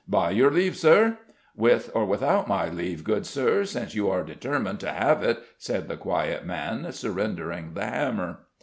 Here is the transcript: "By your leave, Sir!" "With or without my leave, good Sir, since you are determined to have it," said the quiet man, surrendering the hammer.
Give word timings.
"By 0.07 0.31
your 0.31 0.49
leave, 0.49 0.75
Sir!" 0.77 1.19
"With 1.55 1.91
or 1.93 2.05
without 2.05 2.47
my 2.47 2.67
leave, 2.69 3.03
good 3.03 3.23
Sir, 3.23 3.65
since 3.65 3.93
you 3.93 4.09
are 4.09 4.23
determined 4.23 4.79
to 4.79 4.91
have 4.91 5.21
it," 5.21 5.37
said 5.59 5.87
the 5.87 5.95
quiet 5.95 6.43
man, 6.43 6.91
surrendering 6.91 7.75
the 7.75 7.85
hammer. 7.85 8.39